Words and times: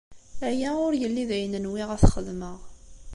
Aya 0.47 0.71
ur 0.87 0.93
yelli 1.01 1.23
d 1.29 1.31
ayen 1.35 1.55
nwiɣ 1.65 1.89
ad 1.91 1.99
t-xedmeɣ. 2.01 2.57